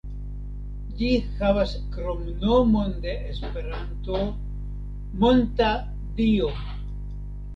[0.99, 1.09] Ĝi
[1.41, 4.21] havas kromnomon de Esperanto,
[5.25, 5.69] "Monta
[6.21, 6.49] Dio".